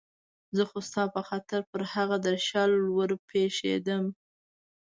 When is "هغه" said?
1.93-2.17